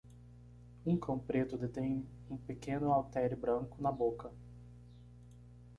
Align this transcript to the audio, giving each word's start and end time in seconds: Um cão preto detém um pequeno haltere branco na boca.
Um 0.83 0.97
cão 0.97 1.19
preto 1.19 1.59
detém 1.59 2.03
um 2.27 2.35
pequeno 2.35 2.89
haltere 2.91 3.35
branco 3.35 3.79
na 3.79 3.91
boca. 3.91 4.33